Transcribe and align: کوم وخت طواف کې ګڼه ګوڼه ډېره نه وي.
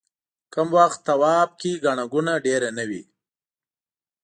کوم 0.53 0.69
وخت 0.77 0.99
طواف 1.07 1.49
کې 1.59 1.71
ګڼه 1.83 2.05
ګوڼه 2.13 2.35
ډېره 2.45 2.69
نه 2.77 2.83
وي. 2.89 3.01